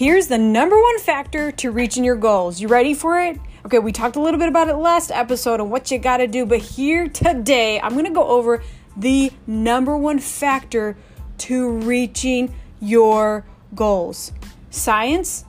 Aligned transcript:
Here's 0.00 0.28
the 0.28 0.38
number 0.38 0.80
one 0.80 0.98
factor 1.00 1.52
to 1.52 1.70
reaching 1.70 2.04
your 2.04 2.16
goals. 2.16 2.58
You 2.58 2.68
ready 2.68 2.94
for 2.94 3.20
it? 3.20 3.38
Okay, 3.66 3.78
we 3.78 3.92
talked 3.92 4.16
a 4.16 4.18
little 4.18 4.40
bit 4.40 4.48
about 4.48 4.68
it 4.68 4.76
last 4.76 5.10
episode 5.10 5.60
and 5.60 5.70
what 5.70 5.90
you 5.90 5.98
got 5.98 6.16
to 6.16 6.26
do, 6.26 6.46
but 6.46 6.60
here 6.60 7.06
today, 7.06 7.78
I'm 7.78 8.02
to 8.02 8.10
go 8.10 8.26
over 8.26 8.62
the 8.96 9.30
number 9.46 9.94
one 9.98 10.18
factor 10.18 10.96
to 11.36 11.68
reaching 11.68 12.54
your 12.80 13.44
goals. 13.74 14.32
Science, 14.70 15.44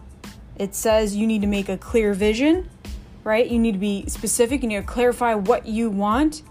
it 0.57 0.75
says 0.75 1.15
you 1.15 1.27
need 1.27 1.39
to 1.43 1.47
make 1.47 1.69
a 1.69 1.77
clear 1.77 2.13
vision, 2.13 2.69
right? 3.23 3.49
You 3.49 3.57
need 3.57 3.71
to 3.71 3.77
be 3.77 4.03
specific, 4.09 4.63
you 4.63 4.67
need 4.67 4.81
to 4.81 4.83
clarify 4.83 5.33
what 5.33 5.65
you 5.65 5.89
want. 5.89 6.41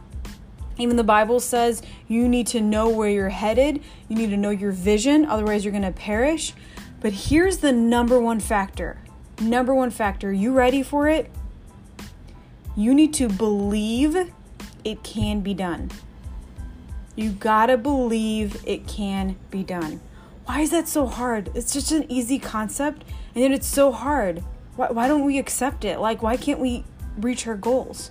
Even 0.78 0.96
the 0.96 1.04
Bible 1.04 1.38
says 1.38 1.82
you 2.08 2.30
need 2.30 2.46
to 2.46 2.62
know 2.62 2.88
where 2.88 3.10
you're 3.10 3.28
headed, 3.28 3.82
you 4.08 4.16
need 4.16 4.30
to 4.30 4.38
know 4.38 4.48
your 4.48 4.72
vision, 4.72 5.26
otherwise, 5.26 5.66
you're 5.66 5.72
going 5.72 5.82
to 5.82 5.92
perish. 5.92 6.54
But 7.00 7.12
here's 7.12 7.58
the 7.58 7.72
number 7.72 8.20
one 8.20 8.40
factor. 8.40 8.98
Number 9.40 9.74
one 9.74 9.90
factor. 9.90 10.32
You 10.32 10.52
ready 10.52 10.82
for 10.82 11.08
it? 11.08 11.30
You 12.76 12.94
need 12.94 13.14
to 13.14 13.28
believe 13.28 14.32
it 14.84 15.02
can 15.02 15.40
be 15.40 15.54
done. 15.54 15.90
You 17.16 17.30
gotta 17.30 17.76
believe 17.76 18.62
it 18.66 18.86
can 18.86 19.36
be 19.50 19.62
done. 19.62 20.00
Why 20.44 20.60
is 20.60 20.70
that 20.70 20.88
so 20.88 21.06
hard? 21.06 21.50
It's 21.54 21.72
just 21.72 21.92
an 21.92 22.10
easy 22.10 22.38
concept, 22.38 23.04
and 23.34 23.42
yet 23.42 23.52
it's 23.52 23.66
so 23.66 23.92
hard. 23.92 24.42
Why, 24.76 24.90
why 24.90 25.08
don't 25.08 25.24
we 25.24 25.38
accept 25.38 25.84
it? 25.84 26.00
Like, 26.00 26.22
why 26.22 26.36
can't 26.36 26.60
we 26.60 26.84
reach 27.18 27.46
our 27.46 27.56
goals? 27.56 28.10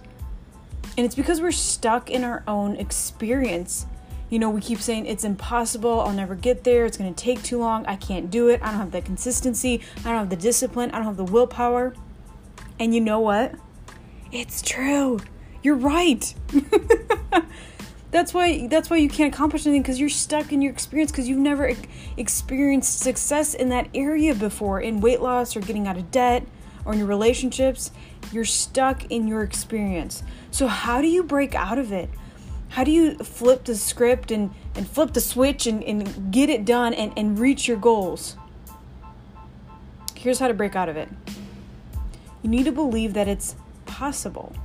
And 0.97 1.05
it's 1.05 1.15
because 1.15 1.41
we're 1.41 1.51
stuck 1.51 2.09
in 2.09 2.23
our 2.23 2.43
own 2.47 2.75
experience. 2.75 3.85
You 4.29 4.39
know, 4.39 4.49
we 4.49 4.61
keep 4.61 4.79
saying 4.79 5.05
it's 5.07 5.23
impossible, 5.23 6.01
I'll 6.01 6.13
never 6.13 6.35
get 6.35 6.63
there, 6.63 6.85
it's 6.85 6.97
gonna 6.97 7.13
take 7.13 7.41
too 7.41 7.57
long, 7.57 7.85
I 7.87 7.95
can't 7.95 8.29
do 8.29 8.47
it, 8.47 8.61
I 8.61 8.67
don't 8.67 8.79
have 8.79 8.91
the 8.91 9.01
consistency, 9.01 9.81
I 9.99 10.09
don't 10.09 10.19
have 10.19 10.29
the 10.29 10.35
discipline, 10.35 10.91
I 10.91 10.97
don't 10.97 11.05
have 11.05 11.17
the 11.17 11.23
willpower. 11.23 11.95
And 12.79 12.93
you 12.93 13.01
know 13.01 13.19
what? 13.19 13.55
It's 14.31 14.61
true. 14.61 15.19
You're 15.63 15.75
right. 15.75 16.33
that's 18.11 18.33
why 18.33 18.67
that's 18.67 18.89
why 18.89 18.97
you 18.97 19.09
can't 19.09 19.33
accomplish 19.33 19.65
anything 19.65 19.81
because 19.81 19.99
you're 19.99 20.09
stuck 20.09 20.51
in 20.51 20.61
your 20.61 20.71
experience 20.71 21.11
because 21.11 21.27
you've 21.27 21.37
never 21.37 21.75
experienced 22.17 22.99
success 22.99 23.53
in 23.53 23.69
that 23.69 23.87
area 23.93 24.33
before 24.33 24.81
in 24.81 24.99
weight 25.01 25.21
loss 25.21 25.55
or 25.55 25.61
getting 25.61 25.87
out 25.87 25.97
of 25.97 26.09
debt 26.11 26.43
or 26.85 26.93
in 26.93 26.99
your 26.99 27.07
relationships 27.07 27.91
you're 28.31 28.45
stuck 28.45 29.05
in 29.11 29.27
your 29.27 29.43
experience 29.43 30.23
so 30.49 30.67
how 30.67 31.01
do 31.01 31.07
you 31.07 31.23
break 31.23 31.53
out 31.53 31.77
of 31.77 31.91
it 31.91 32.09
how 32.69 32.83
do 32.83 32.91
you 32.91 33.15
flip 33.15 33.63
the 33.65 33.75
script 33.75 34.31
and, 34.31 34.53
and 34.75 34.87
flip 34.87 35.13
the 35.13 35.21
switch 35.21 35.67
and, 35.67 35.83
and 35.83 36.31
get 36.31 36.49
it 36.49 36.65
done 36.65 36.93
and, 36.93 37.11
and 37.17 37.39
reach 37.39 37.67
your 37.67 37.77
goals 37.77 38.35
here's 40.15 40.39
how 40.39 40.47
to 40.47 40.53
break 40.53 40.75
out 40.75 40.89
of 40.89 40.97
it 40.97 41.09
you 42.41 42.49
need 42.49 42.65
to 42.65 42.71
believe 42.71 43.13
that 43.13 43.27
it's 43.27 43.55
possible 43.85 44.55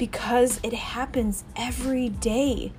because 0.00 0.58
it 0.62 0.72
happens 0.72 1.44
every 1.54 2.08
day. 2.08 2.72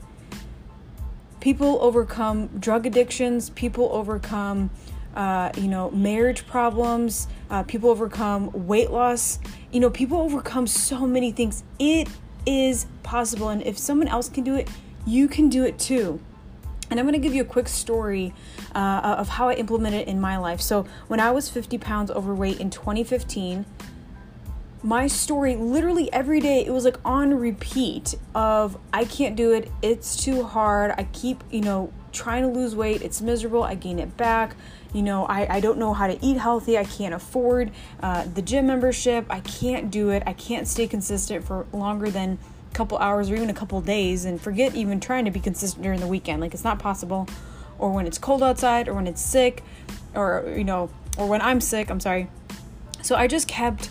People 1.39 1.77
overcome 1.79 2.47
drug 2.59 2.87
addictions, 2.87 3.51
people 3.51 3.89
overcome, 3.93 4.71
uh, 5.15 5.51
you 5.55 5.67
know, 5.67 5.91
marriage 5.91 6.47
problems, 6.47 7.27
uh, 7.51 7.61
people 7.61 7.91
overcome 7.91 8.49
weight 8.67 8.89
loss. 8.89 9.37
You 9.71 9.79
know, 9.79 9.91
people 9.91 10.19
overcome 10.19 10.65
so 10.65 11.05
many 11.05 11.31
things. 11.31 11.63
It 11.77 12.07
is 12.45 12.85
possible. 13.03 13.49
And 13.49 13.61
if 13.63 13.77
someone 13.77 14.07
else 14.07 14.29
can 14.29 14.43
do 14.43 14.55
it, 14.55 14.69
you 15.05 15.27
can 15.27 15.49
do 15.49 15.63
it 15.63 15.79
too. 15.79 16.19
And 16.89 16.99
I'm 16.99 17.05
going 17.05 17.13
to 17.13 17.19
give 17.19 17.33
you 17.33 17.41
a 17.41 17.45
quick 17.45 17.69
story 17.69 18.33
uh, 18.75 19.15
of 19.17 19.29
how 19.29 19.47
I 19.49 19.53
implemented 19.53 20.01
it 20.01 20.07
in 20.07 20.19
my 20.19 20.37
life. 20.37 20.59
So, 20.59 20.85
when 21.07 21.21
I 21.21 21.31
was 21.31 21.49
50 21.49 21.77
pounds 21.77 22.11
overweight 22.11 22.59
in 22.59 22.69
2015, 22.69 23.65
my 24.83 25.07
story 25.07 25.55
literally 25.55 26.11
every 26.11 26.39
day 26.39 26.65
it 26.65 26.71
was 26.71 26.85
like 26.85 26.97
on 27.05 27.35
repeat 27.35 28.15
of 28.33 28.75
i 28.91 29.05
can't 29.05 29.35
do 29.35 29.51
it 29.51 29.71
it's 29.83 30.15
too 30.15 30.41
hard 30.43 30.91
i 30.97 31.03
keep 31.13 31.43
you 31.51 31.61
know 31.61 31.93
trying 32.11 32.43
to 32.43 32.49
lose 32.49 32.75
weight 32.75 33.01
it's 33.01 33.21
miserable 33.21 33.63
i 33.63 33.75
gain 33.75 33.99
it 33.99 34.17
back 34.17 34.55
you 34.93 35.01
know 35.01 35.25
i, 35.25 35.55
I 35.55 35.59
don't 35.59 35.77
know 35.77 35.93
how 35.93 36.07
to 36.07 36.17
eat 36.25 36.37
healthy 36.37 36.77
i 36.77 36.83
can't 36.83 37.13
afford 37.13 37.71
uh, 38.01 38.25
the 38.33 38.41
gym 38.41 38.67
membership 38.67 39.25
i 39.29 39.39
can't 39.41 39.91
do 39.91 40.09
it 40.09 40.23
i 40.25 40.33
can't 40.33 40.67
stay 40.67 40.87
consistent 40.87 41.43
for 41.45 41.65
longer 41.71 42.09
than 42.09 42.37
a 42.71 42.75
couple 42.75 42.97
hours 42.97 43.29
or 43.29 43.35
even 43.35 43.49
a 43.49 43.53
couple 43.53 43.79
days 43.81 44.25
and 44.25 44.41
forget 44.41 44.75
even 44.75 44.99
trying 44.99 45.25
to 45.25 45.31
be 45.31 45.39
consistent 45.39 45.83
during 45.83 45.99
the 45.99 46.07
weekend 46.07 46.41
like 46.41 46.53
it's 46.53 46.63
not 46.63 46.79
possible 46.79 47.27
or 47.79 47.91
when 47.91 48.05
it's 48.05 48.17
cold 48.17 48.43
outside 48.43 48.87
or 48.87 48.93
when 48.93 49.07
it's 49.07 49.21
sick 49.21 49.63
or 50.15 50.53
you 50.55 50.63
know 50.63 50.89
or 51.17 51.27
when 51.27 51.41
i'm 51.41 51.61
sick 51.61 51.89
i'm 51.89 51.99
sorry 51.99 52.29
so 53.01 53.15
i 53.15 53.27
just 53.27 53.47
kept 53.47 53.89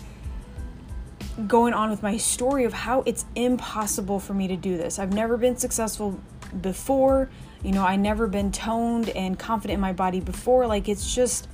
going 1.47 1.73
on 1.73 1.89
with 1.89 2.03
my 2.03 2.17
story 2.17 2.65
of 2.65 2.73
how 2.73 3.01
it's 3.05 3.25
impossible 3.35 4.19
for 4.19 4.33
me 4.33 4.47
to 4.47 4.55
do 4.55 4.77
this. 4.77 4.99
I've 4.99 5.13
never 5.13 5.37
been 5.37 5.57
successful 5.57 6.19
before. 6.61 7.29
You 7.63 7.71
know, 7.71 7.83
I 7.83 7.95
never 7.95 8.27
been 8.27 8.51
toned 8.51 9.09
and 9.09 9.37
confident 9.37 9.75
in 9.75 9.81
my 9.81 9.93
body 9.93 10.19
before. 10.19 10.67
Like 10.67 10.89
it's 10.89 11.13
just 11.13 11.47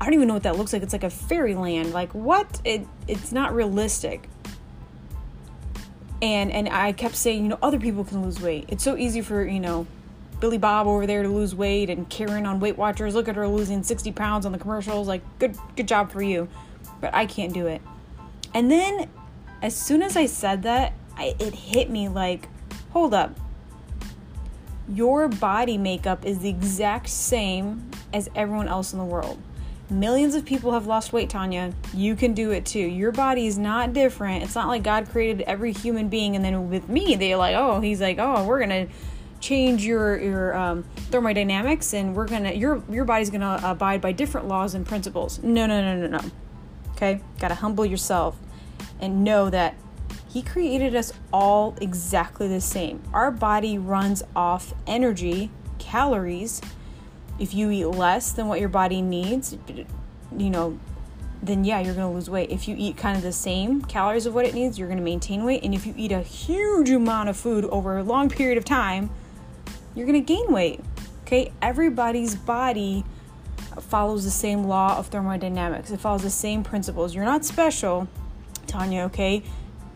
I 0.00 0.04
don't 0.04 0.14
even 0.14 0.28
know 0.28 0.34
what 0.34 0.44
that 0.44 0.56
looks 0.56 0.72
like. 0.72 0.82
It's 0.82 0.94
like 0.94 1.04
a 1.04 1.10
fairyland. 1.10 1.92
Like 1.92 2.12
what? 2.12 2.60
It 2.64 2.86
it's 3.06 3.32
not 3.32 3.54
realistic. 3.54 4.28
And 6.22 6.50
and 6.50 6.68
I 6.68 6.92
kept 6.92 7.16
saying, 7.16 7.42
you 7.42 7.48
know, 7.48 7.58
other 7.62 7.78
people 7.78 8.04
can 8.04 8.22
lose 8.22 8.40
weight. 8.40 8.64
It's 8.68 8.82
so 8.82 8.96
easy 8.96 9.20
for, 9.20 9.44
you 9.44 9.60
know, 9.60 9.86
Billy 10.40 10.56
Bob 10.56 10.86
over 10.86 11.06
there 11.06 11.22
to 11.22 11.28
lose 11.28 11.54
weight 11.54 11.90
and 11.90 12.08
Karen 12.08 12.46
on 12.46 12.60
Weight 12.60 12.78
Watchers. 12.78 13.14
Look 13.14 13.28
at 13.28 13.36
her 13.36 13.46
losing 13.46 13.82
60 13.82 14.12
pounds 14.12 14.46
on 14.46 14.52
the 14.52 14.58
commercials. 14.58 15.06
Like 15.06 15.22
good 15.38 15.56
good 15.76 15.86
job 15.86 16.10
for 16.10 16.22
you. 16.22 16.48
But 17.00 17.14
I 17.14 17.26
can't 17.26 17.52
do 17.52 17.66
it. 17.66 17.82
And 18.54 18.70
then 18.70 19.08
as 19.62 19.76
soon 19.76 20.02
as 20.02 20.16
I 20.16 20.26
said 20.26 20.62
that, 20.62 20.94
I, 21.16 21.34
it 21.38 21.54
hit 21.54 21.90
me 21.90 22.08
like, 22.08 22.48
hold 22.90 23.12
up. 23.12 23.38
Your 24.92 25.28
body 25.28 25.78
makeup 25.78 26.24
is 26.24 26.40
the 26.40 26.48
exact 26.48 27.08
same 27.08 27.90
as 28.12 28.28
everyone 28.34 28.68
else 28.68 28.92
in 28.92 28.98
the 28.98 29.04
world. 29.04 29.38
Millions 29.88 30.34
of 30.34 30.44
people 30.44 30.72
have 30.72 30.86
lost 30.86 31.12
weight, 31.12 31.30
Tanya. 31.30 31.72
You 31.94 32.14
can 32.14 32.32
do 32.32 32.50
it 32.52 32.64
too. 32.64 32.78
Your 32.78 33.12
body 33.12 33.46
is 33.46 33.58
not 33.58 33.92
different. 33.92 34.44
It's 34.44 34.54
not 34.54 34.68
like 34.68 34.82
God 34.82 35.08
created 35.08 35.42
every 35.42 35.72
human 35.72 36.08
being 36.08 36.36
and 36.36 36.44
then 36.44 36.70
with 36.70 36.88
me, 36.88 37.16
they're 37.16 37.36
like, 37.36 37.56
oh, 37.56 37.80
he's 37.80 38.00
like, 38.00 38.18
oh, 38.18 38.44
we're 38.44 38.60
gonna 38.60 38.86
change 39.40 39.84
your 39.84 40.18
your 40.18 40.56
um, 40.56 40.82
thermodynamics 41.10 41.94
and 41.94 42.14
we're 42.14 42.28
gonna 42.28 42.52
your 42.52 42.82
your 42.90 43.04
body's 43.04 43.30
gonna 43.30 43.58
abide 43.62 44.00
by 44.00 44.12
different 44.12 44.46
laws 44.46 44.74
and 44.74 44.86
principles. 44.86 45.42
No, 45.42 45.66
no, 45.66 45.80
no, 45.80 46.06
no, 46.06 46.18
no. 46.18 46.30
Okay? 46.92 47.20
Got 47.38 47.48
to 47.48 47.54
humble 47.54 47.86
yourself 47.86 48.36
and 49.00 49.24
know 49.24 49.48
that 49.48 49.74
He 50.32 50.42
created 50.42 50.94
us 50.94 51.12
all 51.32 51.74
exactly 51.80 52.46
the 52.46 52.60
same. 52.60 53.02
Our 53.12 53.32
body 53.32 53.78
runs 53.78 54.22
off 54.36 54.72
energy, 54.86 55.50
calories. 55.80 56.60
If 57.40 57.52
you 57.52 57.70
eat 57.70 57.86
less 57.86 58.30
than 58.30 58.46
what 58.46 58.60
your 58.60 58.68
body 58.68 59.02
needs, 59.02 59.56
you 60.36 60.50
know, 60.50 60.78
then 61.42 61.64
yeah, 61.64 61.80
you're 61.80 61.94
gonna 61.94 62.12
lose 62.12 62.30
weight. 62.30 62.50
If 62.50 62.68
you 62.68 62.76
eat 62.78 62.96
kind 62.96 63.16
of 63.16 63.24
the 63.24 63.32
same 63.32 63.82
calories 63.82 64.24
of 64.24 64.34
what 64.34 64.46
it 64.46 64.54
needs, 64.54 64.78
you're 64.78 64.88
gonna 64.88 65.00
maintain 65.00 65.44
weight. 65.44 65.64
And 65.64 65.74
if 65.74 65.84
you 65.84 65.94
eat 65.96 66.12
a 66.12 66.20
huge 66.20 66.90
amount 66.90 67.28
of 67.28 67.36
food 67.36 67.64
over 67.64 67.98
a 67.98 68.04
long 68.04 68.28
period 68.28 68.56
of 68.56 68.64
time, 68.64 69.10
you're 69.96 70.06
gonna 70.06 70.20
gain 70.20 70.52
weight. 70.52 70.80
Okay, 71.22 71.50
everybody's 71.60 72.36
body 72.36 73.04
follows 73.80 74.24
the 74.24 74.30
same 74.30 74.64
law 74.64 74.96
of 74.96 75.08
thermodynamics. 75.08 75.90
It 75.90 75.98
follows 75.98 76.22
the 76.22 76.30
same 76.30 76.62
principles. 76.62 77.16
You're 77.16 77.24
not 77.24 77.44
special, 77.44 78.06
Tanya, 78.68 79.02
okay? 79.04 79.42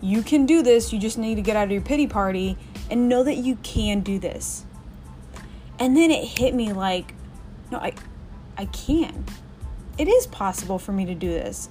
You 0.05 0.23
can 0.23 0.45
do 0.45 0.63
this. 0.63 0.93
You 0.93 0.99
just 0.99 1.17
need 1.17 1.37
to 1.37 1.41
get 1.41 1.57
out 1.57 1.65
of 1.65 1.71
your 1.71 1.81
pity 1.81 2.07
party 2.07 2.59
and 2.91 3.09
know 3.09 3.25
that 3.25 3.37
you 3.37 3.57
can 3.63 4.01
do 4.01 4.19
this. 4.19 4.67
And 5.79 5.97
then 5.97 6.11
it 6.11 6.27
hit 6.27 6.55
me 6.55 6.75
like, 6.75 7.15
no, 7.73 7.79
I 7.79 7.95
I 8.59 8.67
can. 8.67 9.25
It 9.97 10.07
is 10.07 10.27
possible 10.27 10.79
for 10.79 10.93
me 10.93 11.07
to 11.07 11.15
do 11.15 11.31
this. 11.31 11.71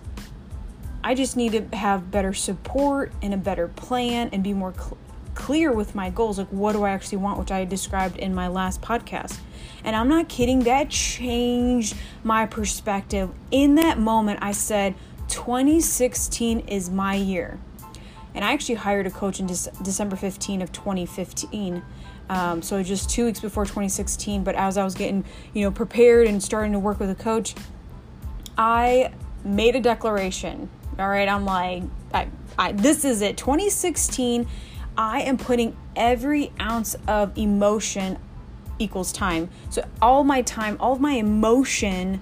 I 1.04 1.14
just 1.14 1.38
need 1.38 1.52
to 1.52 1.78
have 1.78 2.10
better 2.10 2.34
support 2.34 3.12
and 3.22 3.36
a 3.36 3.38
better 3.38 3.68
plan 3.68 4.32
and 4.34 4.44
be 4.44 4.54
more 4.54 4.74
cl- 4.74 4.98
clear 5.36 5.72
with 5.72 5.94
my 5.94 6.10
goals. 6.10 6.40
Like, 6.40 6.48
what 6.48 6.74
do 6.74 6.82
I 6.82 6.90
actually 6.90 7.20
want, 7.20 7.38
which 7.38 7.52
I 7.52 7.66
described 7.66 8.18
in 8.18 8.34
my 8.34 8.48
last 8.48 8.82
podcast. 8.82 9.38
And 9.84 9.96
I'm 9.96 10.10
not 10.10 10.28
kidding, 10.28 10.62
that 10.62 10.90
changed 10.90 11.96
my 12.24 12.48
perspective. 12.48 13.30
In 13.52 13.76
that 13.76 14.00
moment, 14.00 14.40
I 14.42 14.54
said, 14.54 14.96
2016 15.28 16.62
is 16.62 16.90
my 16.90 17.14
year. 17.14 17.60
And 18.36 18.44
I 18.44 18.54
actually 18.54 18.76
hired 18.76 19.08
a 19.08 19.12
coach 19.12 19.40
in 19.40 19.48
December 19.48 20.16
15 20.16 20.62
of 20.62 20.72
2015. 20.72 21.84
Um, 22.30 22.62
so 22.62 22.82
just 22.82 23.10
two 23.10 23.26
weeks 23.26 23.40
before 23.40 23.66
2016. 23.66 24.44
But 24.44 24.56
as 24.56 24.78
I 24.78 24.84
was 24.84 24.96
getting, 24.96 25.24
you 25.54 25.64
know, 25.64 25.72
prepared 25.72 26.28
and 26.28 26.42
starting 26.42 26.72
to 26.72 26.80
work 26.80 27.00
with 27.00 27.10
a 27.10 27.16
coach, 27.16 27.56
I 28.58 29.14
made 29.44 29.76
a 29.76 29.82
declaration. 29.82 30.70
All 30.98 31.10
right, 31.10 31.28
I'm 31.28 31.46
like, 31.46 31.84
I, 32.14 32.28
I, 32.58 32.72
this 32.72 33.04
is 33.04 33.22
it. 33.22 33.38
2016 33.38 34.48
I 34.98 35.22
am 35.22 35.38
putting 35.38 35.76
every 35.96 36.52
ounce 36.60 36.96
of 37.08 37.38
emotion 37.38 38.18
equals 38.80 39.12
time. 39.12 39.50
So 39.70 39.86
all 40.02 40.24
my 40.24 40.42
time, 40.42 40.78
all 40.80 40.94
of 40.94 41.02
my 41.02 41.14
emotion 41.14 42.20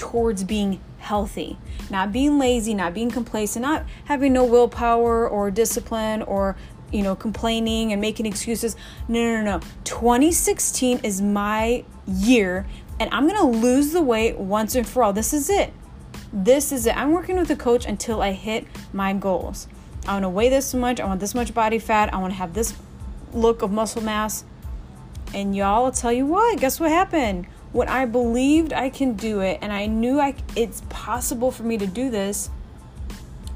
towards 0.00 0.44
being 0.44 0.80
healthy, 0.98 1.58
not 1.90 2.10
being 2.10 2.38
lazy, 2.38 2.72
not 2.72 2.94
being 2.94 3.10
complacent, 3.10 3.62
not 3.62 3.84
having 4.06 4.32
no 4.32 4.46
willpower 4.46 5.28
or 5.28 5.50
discipline 5.50 6.22
or 6.22 6.56
you 6.90 7.02
know 7.02 7.14
complaining 7.14 7.92
and 7.92 8.00
making 8.00 8.24
excuses. 8.24 8.76
No, 9.08 9.20
no, 9.20 9.42
no. 9.42 9.58
no. 9.58 9.66
2016 9.84 11.00
is 11.04 11.20
my 11.20 11.84
year 12.06 12.66
and 12.98 13.10
I'm 13.12 13.28
going 13.28 13.38
to 13.38 13.58
lose 13.58 13.92
the 13.92 14.00
weight 14.00 14.38
once 14.38 14.74
and 14.74 14.88
for 14.88 15.02
all. 15.02 15.12
This 15.12 15.34
is 15.34 15.50
it. 15.50 15.72
This 16.32 16.72
is 16.72 16.86
it. 16.86 16.96
I'm 16.96 17.12
working 17.12 17.36
with 17.36 17.50
a 17.50 17.56
coach 17.56 17.84
until 17.84 18.22
I 18.22 18.32
hit 18.32 18.66
my 18.92 19.12
goals. 19.12 19.68
I 20.06 20.14
want 20.14 20.24
to 20.24 20.28
weigh 20.30 20.48
this 20.48 20.72
much. 20.72 20.98
I 20.98 21.04
want 21.04 21.20
this 21.20 21.34
much 21.34 21.52
body 21.52 21.78
fat. 21.78 22.12
I 22.14 22.16
want 22.16 22.32
to 22.32 22.38
have 22.38 22.54
this 22.54 22.74
look 23.34 23.60
of 23.60 23.70
muscle 23.70 24.02
mass. 24.02 24.44
And 25.34 25.54
y'all, 25.54 25.84
I'll 25.84 25.92
tell 25.92 26.12
you 26.12 26.24
what, 26.24 26.58
guess 26.58 26.80
what 26.80 26.90
happened? 26.90 27.46
When 27.72 27.88
I 27.88 28.04
believed 28.04 28.72
I 28.72 28.90
can 28.90 29.14
do 29.14 29.40
it 29.40 29.58
and 29.62 29.72
I 29.72 29.86
knew 29.86 30.18
I, 30.20 30.34
it's 30.56 30.82
possible 30.88 31.50
for 31.52 31.62
me 31.62 31.78
to 31.78 31.86
do 31.86 32.10
this, 32.10 32.50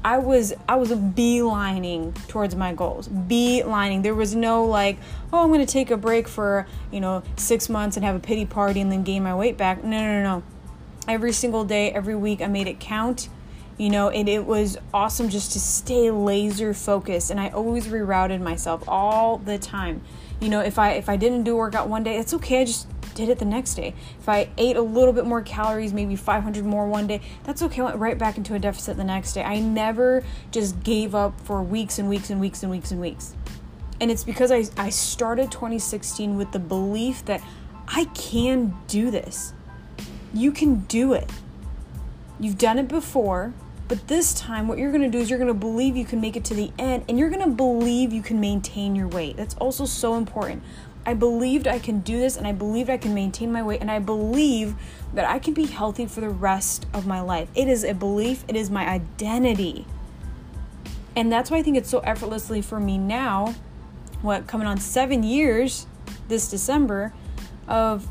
I 0.05 0.19
was 0.19 0.53
I 0.69 0.75
was 0.75 0.91
beelining 0.91 2.15
towards 2.27 2.55
my 2.55 2.73
goals. 2.73 3.07
Beelining. 3.07 4.03
There 4.03 4.13
was 4.13 4.35
no 4.35 4.63
like, 4.63 4.99
oh, 5.33 5.43
I'm 5.43 5.51
gonna 5.51 5.65
take 5.65 5.89
a 5.89 5.97
break 5.97 6.27
for 6.27 6.67
you 6.91 7.01
know 7.01 7.23
six 7.37 7.69
months 7.69 7.97
and 7.97 8.05
have 8.05 8.15
a 8.15 8.19
pity 8.19 8.45
party 8.45 8.81
and 8.81 8.91
then 8.91 9.03
gain 9.03 9.23
my 9.23 9.33
weight 9.33 9.57
back. 9.57 9.83
No, 9.83 9.99
no, 9.99 10.21
no, 10.21 10.23
no. 10.23 10.43
Every 11.07 11.33
single 11.33 11.65
day, 11.65 11.91
every 11.91 12.15
week, 12.15 12.41
I 12.41 12.47
made 12.47 12.67
it 12.67 12.79
count. 12.79 13.29
You 13.77 13.89
know, 13.89 14.09
and 14.09 14.29
it 14.29 14.45
was 14.45 14.77
awesome 14.93 15.27
just 15.27 15.51
to 15.53 15.59
stay 15.59 16.09
laser 16.09 16.73
focused. 16.73 17.31
And 17.31 17.39
I 17.39 17.49
always 17.49 17.87
rerouted 17.87 18.41
myself 18.41 18.87
all 18.87 19.39
the 19.39 19.57
time 19.57 20.01
you 20.39 20.49
know 20.49 20.59
if 20.59 20.77
i 20.77 20.91
if 20.91 21.07
i 21.07 21.15
didn't 21.15 21.43
do 21.43 21.55
workout 21.55 21.87
one 21.87 22.03
day 22.03 22.17
it's 22.17 22.33
okay 22.33 22.61
i 22.61 22.65
just 22.65 22.87
did 23.15 23.29
it 23.29 23.39
the 23.39 23.45
next 23.45 23.75
day. 23.75 23.95
If 24.19 24.29
i 24.29 24.49
ate 24.57 24.75
a 24.75 24.81
little 24.81 25.13
bit 25.13 25.25
more 25.25 25.41
calories 25.41 25.93
maybe 25.93 26.15
500 26.15 26.63
more 26.65 26.87
one 26.87 27.07
day 27.07 27.21
that's 27.43 27.61
okay. 27.63 27.81
I 27.81 27.85
went 27.85 27.97
right 27.97 28.17
back 28.17 28.37
into 28.37 28.53
a 28.53 28.59
deficit 28.59 28.97
the 28.97 29.03
next 29.03 29.33
day. 29.33 29.43
I 29.43 29.59
never 29.59 30.23
just 30.51 30.83
gave 30.83 31.15
up 31.15 31.39
for 31.41 31.63
weeks 31.63 31.97
and 31.97 32.07
weeks 32.07 32.29
and 32.29 32.39
weeks 32.39 32.61
and 32.61 32.71
weeks 32.71 32.91
and 32.91 33.01
weeks. 33.01 33.33
And 33.99 34.11
it's 34.11 34.23
because 34.23 34.51
i, 34.51 34.65
I 34.77 34.89
started 34.89 35.51
2016 35.51 36.37
with 36.37 36.51
the 36.51 36.59
belief 36.59 37.25
that 37.25 37.41
i 37.87 38.05
can 38.13 38.75
do 38.87 39.09
this. 39.09 39.53
You 40.33 40.51
can 40.51 40.81
do 40.81 41.13
it. 41.13 41.31
You've 42.39 42.57
done 42.57 42.77
it 42.77 42.89
before 42.89 43.53
but 43.87 44.07
this 44.07 44.33
time, 44.33 44.67
what 44.67 44.79
you're 44.79 44.91
to 45.03 45.09
do 45.09 45.19
is 45.19 45.29
you're 45.29 45.37
to 45.47 45.53
believe 45.53 45.95
you 45.95 46.05
can 46.05 46.19
make 46.19 46.35
it 46.35 46.43
to 46.45 46.55
the 46.55 46.71
end 46.79 47.05
and 47.07 47.19
you're 47.19 47.29
to 47.29 47.47
believe 47.47 48.11
you 48.11 48.23
can 48.23 48.39
maintain 48.39 48.95
your 48.95 49.07
weight. 49.07 49.37
That's 49.37 49.55
also 49.55 49.85
so 49.85 50.15
important. 50.15 50.63
I 51.05 51.13
believed 51.13 51.67
I 51.67 51.77
can 51.77 51.99
do 51.99 52.19
this 52.19 52.35
and 52.35 52.47
I 52.47 52.51
believed 52.51 52.89
I 52.89 52.97
can 52.97 53.13
maintain 53.13 53.51
my 53.51 53.61
weight 53.61 53.81
and 53.81 53.91
I 53.91 53.99
believe 53.99 54.73
that 55.13 55.29
I 55.29 55.37
can 55.37 55.53
be 55.53 55.65
healthy 55.65 56.07
for 56.07 56.19
the 56.19 56.29
rest 56.29 56.87
of 56.95 57.05
my 57.05 57.21
life. 57.21 57.47
It 57.53 57.67
is 57.67 57.83
a 57.83 57.93
belief, 57.93 58.43
it 58.47 58.55
is 58.55 58.71
my 58.71 58.87
identity. 58.87 59.85
And 61.15 61.31
that's 61.31 61.51
why 61.51 61.57
I 61.57 61.61
think 61.61 61.77
it's 61.77 61.89
so 61.89 61.99
effortlessly 61.99 62.63
for 62.63 62.79
me 62.79 62.97
now, 62.97 63.53
what, 64.23 64.47
coming 64.47 64.65
on 64.65 64.79
seven 64.79 65.21
years 65.21 65.85
this 66.27 66.49
December, 66.49 67.13
of 67.67 68.07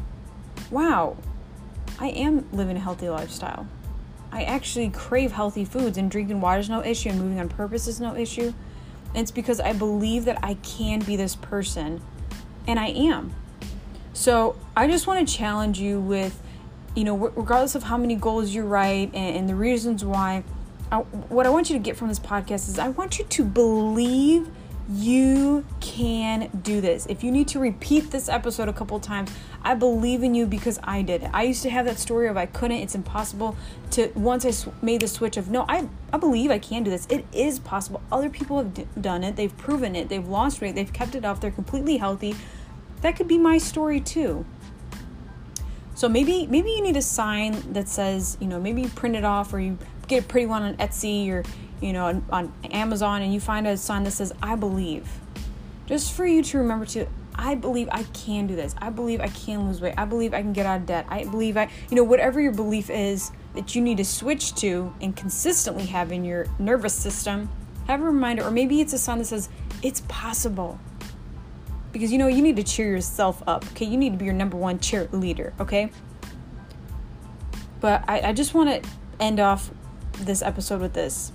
wow, 0.71 1.17
I 1.99 2.09
am 2.09 2.49
living 2.53 2.77
a 2.77 2.81
healthy 2.81 3.09
lifestyle. 3.09 3.67
I 4.35 4.43
actually 4.43 4.91
crave 4.91 5.31
healthy 5.31 5.65
foods 5.65 5.97
and 5.97 6.11
drinking 6.11 6.41
water 6.41 6.59
is 6.59 6.69
no 6.69 6.83
issue 6.83 7.09
and 7.09 7.21
moving 7.21 7.39
on 7.39 7.49
purpose 7.49 7.87
is 7.87 8.01
no 8.01 8.17
issue. 8.17 8.53
It's 9.15 9.31
because 9.31 9.61
I 9.61 9.73
believe 9.73 10.25
that 10.25 10.41
I 10.43 10.55
can 10.55 10.99
be 10.99 11.15
this 11.15 11.37
person 11.37 12.03
and 12.67 12.81
I 12.81 12.89
am. 12.89 13.33
So 14.13 14.57
I 14.77 14.89
just 14.89 15.07
want 15.07 15.27
to 15.27 15.33
challenge 15.33 15.79
you 15.79 16.01
with, 16.01 16.43
you 16.97 17.05
know, 17.05 17.17
regardless 17.17 17.77
of 17.77 17.85
how 17.85 17.97
many 17.97 18.17
goals 18.17 18.53
you 18.53 18.65
write 18.65 19.15
and, 19.15 19.37
and 19.37 19.49
the 19.49 19.55
reasons 19.55 20.05
why, 20.05 20.43
I, 20.91 20.99
what 20.99 21.47
I 21.47 21.51
want 21.51 21.71
you 21.71 21.77
to 21.77 21.83
get 21.83 21.97
from 21.97 22.09
this 22.09 22.19
podcast 22.19 22.69
is 22.69 22.77
I 22.77 22.89
want 22.89 23.21
you 23.21 23.25
to 23.27 23.45
believe 23.45 24.51
you 24.91 25.65
can 25.81 26.51
do 26.63 26.81
this. 26.81 27.07
If 27.07 27.23
you 27.23 27.31
need 27.31 27.47
to 27.49 27.61
repeat 27.61 28.11
this 28.11 28.29
episode 28.29 28.69
a 28.69 28.73
couple 28.73 28.99
times, 28.99 29.31
I 29.65 29.75
believe 29.75 30.23
in 30.23 30.35
you 30.35 30.47
because 30.47 30.79
I 30.85 31.03
did 31.03 31.23
it. 31.23 31.31
I 31.33 31.45
used 31.45 31.63
to 31.63 31.71
have 31.71 31.87
that 31.87 31.99
story 31.99 32.29
of 32.29 32.37
I 32.37 32.47
couldn't, 32.47 32.79
it's 32.79 32.95
impossible. 32.95 33.57
To 33.93 34.11
once 34.15 34.45
I 34.45 34.51
sw- 34.51 34.69
made 34.83 35.01
the 35.01 35.09
switch 35.09 35.37
of 35.37 35.51
no, 35.51 35.65
I 35.69 35.89
I 36.13 36.19
believe 36.19 36.51
I 36.51 36.59
can 36.59 36.83
do 36.83 36.91
this. 36.91 37.07
It 37.09 37.25
is 37.33 37.59
possible. 37.59 38.03
Other 38.13 38.29
people 38.29 38.59
have 38.59 38.75
d- 38.75 38.87
done 39.01 39.25
it. 39.25 39.37
They've 39.37 39.57
proven 39.57 39.97
it. 39.97 40.09
They've 40.09 40.27
lost 40.27 40.61
weight. 40.61 40.75
They've 40.75 40.93
kept 40.93 41.15
it 41.15 41.25
off. 41.25 41.41
They're 41.41 41.51
completely 41.51 41.97
healthy. 41.97 42.37
That 43.01 43.17
could 43.17 43.29
be 43.29 43.39
my 43.39 43.59
story 43.59 44.01
too. 44.01 44.45
So 45.95 46.09
maybe 46.09 46.47
maybe 46.47 46.71
you 46.71 46.83
need 46.83 46.97
a 46.97 47.03
sign 47.03 47.73
that 47.73 47.89
says, 47.89 48.37
you 48.41 48.47
know, 48.47 48.61
maybe 48.61 48.83
you 48.83 48.89
print 48.89 49.17
it 49.17 49.25
off 49.25 49.55
or 49.55 49.61
you 49.61 49.79
get 50.09 50.25
a 50.25 50.27
pretty 50.27 50.47
one 50.47 50.63
on 50.63 50.77
Etsy 50.77 51.31
or 51.31 51.43
you 51.81 51.93
know, 51.93 52.07
on, 52.07 52.25
on 52.31 52.53
Amazon 52.71 53.23
and 53.23 53.33
you 53.33 53.41
find 53.41 53.67
a 53.67 53.77
sign 53.77 54.05
that 54.05 54.13
says, 54.13 54.33
I 54.43 54.57
believe. 54.57 55.07
Just 55.87 56.13
for 56.13 56.27
you 56.27 56.43
to 56.43 56.59
remember 56.59 56.87
to, 56.87 57.07
I 57.35 57.55
believe 57.55 57.89
I 57.91 58.05
can 58.05 58.47
do 58.47 58.55
this. 58.55 58.75
I 58.79 58.91
believe 58.91 59.21
I 59.21 59.29
can 59.29 59.67
lose 59.67 59.81
weight. 59.81 59.95
I 59.97 60.05
believe 60.05 60.35
I 60.35 60.41
can 60.41 60.53
get 60.53 60.67
out 60.67 60.81
of 60.81 60.87
debt. 60.87 61.07
I 61.09 61.25
believe 61.25 61.57
I, 61.57 61.69
you 61.91 61.97
know, 61.97 62.05
whatever 62.05 62.41
your 62.41 62.53
belief 62.53 62.91
is 62.91 63.33
that 63.55 63.75
you 63.75 63.83
need 63.83 63.97
to 63.99 64.05
switch 64.05 64.55
to 64.57 64.95
and 65.01 65.17
consistently 65.17 65.87
have 65.87 66.13
in 66.13 66.25
your 66.25 66.47
nervous 66.59 66.95
system, 66.95 67.49
have 67.87 68.01
a 68.01 68.05
reminder, 68.05 68.45
or 68.45 68.51
maybe 68.51 68.81
it's 68.81 68.93
a 68.93 68.99
sign 68.99 69.19
that 69.19 69.27
says, 69.27 69.49
it's 69.83 70.03
possible. 70.09 70.79
Because 71.93 72.11
you 72.11 72.19
know, 72.19 72.29
you 72.29 72.43
need 72.43 72.57
to 72.57 72.63
cheer 72.63 72.89
yourself 72.89 73.43
up, 73.47 73.65
okay? 73.73 73.85
You 73.85 73.97
need 73.97 74.11
to 74.11 74.19
be 74.19 74.25
your 74.25 74.35
number 74.35 74.57
one 74.57 74.79
cheerleader, 74.79 75.53
okay? 75.61 75.91
But 77.81 78.05
I, 78.09 78.29
I 78.29 78.33
just 78.33 78.55
want 78.55 78.83
to 78.83 78.91
end 79.21 79.41
off 79.41 79.71
this 80.21 80.43
episode 80.43 80.81
with 80.81 80.93
this 80.93 81.33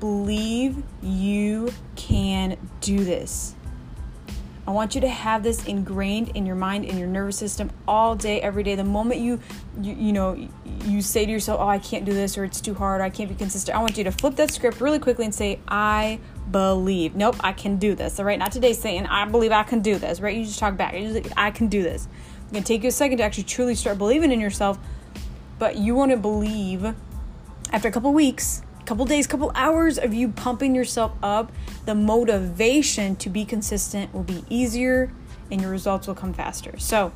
believe 0.00 0.82
you 1.02 1.72
can 1.94 2.56
do 2.80 3.02
this. 3.02 3.54
I 4.66 4.72
want 4.72 4.96
you 4.96 5.00
to 5.02 5.08
have 5.08 5.44
this 5.44 5.64
ingrained 5.64 6.30
in 6.30 6.44
your 6.44 6.56
mind, 6.56 6.86
in 6.86 6.98
your 6.98 7.06
nervous 7.06 7.36
system 7.36 7.70
all 7.86 8.16
day, 8.16 8.40
every 8.40 8.64
day. 8.64 8.74
The 8.74 8.82
moment 8.82 9.20
you, 9.20 9.38
you, 9.80 9.94
you 9.94 10.12
know, 10.12 10.48
you 10.84 11.02
say 11.02 11.24
to 11.24 11.30
yourself, 11.30 11.60
"Oh, 11.60 11.68
I 11.68 11.78
can't 11.78 12.04
do 12.04 12.12
this," 12.12 12.36
or 12.36 12.44
"It's 12.44 12.60
too 12.60 12.74
hard," 12.74 13.00
or 13.00 13.04
"I 13.04 13.10
can't 13.10 13.28
be 13.28 13.36
consistent," 13.36 13.76
I 13.76 13.80
want 13.80 13.96
you 13.96 14.02
to 14.04 14.10
flip 14.10 14.34
that 14.36 14.50
script 14.50 14.80
really 14.80 14.98
quickly 14.98 15.24
and 15.24 15.32
say, 15.32 15.60
"I 15.68 16.18
believe." 16.50 17.14
Nope, 17.14 17.36
I 17.40 17.52
can 17.52 17.76
do 17.76 17.94
this. 17.94 18.18
All 18.18 18.24
right, 18.24 18.38
not 18.38 18.50
today 18.50 18.72
saying, 18.72 19.06
"I 19.06 19.24
believe 19.24 19.52
I 19.52 19.62
can 19.62 19.80
do 19.80 19.98
this." 19.98 20.20
Right? 20.20 20.36
You 20.36 20.44
just 20.44 20.58
talk 20.58 20.76
back. 20.76 20.94
Just, 20.94 21.28
"I 21.36 21.52
can 21.52 21.68
do 21.68 21.84
this." 21.84 22.08
It's 22.42 22.52
gonna 22.52 22.64
take 22.64 22.82
you 22.82 22.88
a 22.88 22.92
second 22.92 23.18
to 23.18 23.24
actually 23.24 23.44
truly 23.44 23.76
start 23.76 23.98
believing 23.98 24.32
in 24.32 24.40
yourself, 24.40 24.78
but 25.60 25.76
you 25.76 25.94
want 25.94 26.10
to 26.10 26.16
believe 26.16 26.92
after 27.72 27.86
a 27.86 27.92
couple 27.92 28.12
weeks 28.12 28.62
couple 28.86 29.04
days, 29.04 29.26
couple 29.26 29.52
hours 29.54 29.98
of 29.98 30.14
you 30.14 30.28
pumping 30.28 30.74
yourself 30.74 31.12
up, 31.22 31.52
the 31.84 31.94
motivation 31.94 33.16
to 33.16 33.28
be 33.28 33.44
consistent 33.44 34.14
will 34.14 34.22
be 34.22 34.44
easier 34.48 35.12
and 35.50 35.60
your 35.60 35.70
results 35.70 36.06
will 36.06 36.14
come 36.14 36.32
faster. 36.32 36.78
So, 36.78 37.12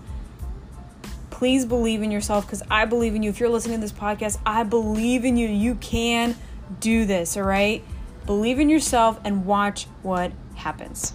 please 1.31 1.65
believe 1.65 2.03
in 2.03 2.11
yourself 2.11 2.45
because 2.47 2.63
I 2.71 2.85
believe 2.85 3.15
in 3.15 3.23
you. 3.23 3.31
If 3.31 3.41
you're 3.41 3.49
listening 3.49 3.79
to 3.79 3.81
this 3.81 3.93
podcast, 3.93 4.39
I 4.45 4.63
believe 4.65 5.25
in 5.25 5.37
you. 5.37 5.49
You 5.49 5.77
can 5.77 6.37
do 6.81 7.07
this, 7.07 7.37
all 7.37 7.45
right? 7.45 7.83
Believe 8.27 8.59
in 8.59 8.69
yourself 8.69 9.19
and 9.25 9.47
watch 9.47 9.87
what 10.03 10.33
happens. 10.57 11.15